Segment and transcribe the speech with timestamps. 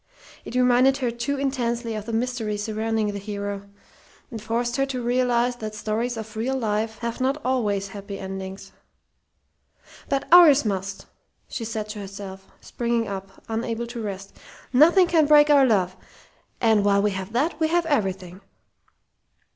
[0.45, 3.69] It reminded her too intensely of the mystery surrounding the hero,
[4.31, 8.71] and forced her to realize that stories of real life have not always happy endings.
[10.09, 11.05] "But ours must!"
[11.47, 14.33] she said to herself, springing up, unable to rest.
[14.73, 15.95] "Nothing can break our love;
[16.59, 18.41] and while we have that we have everything!"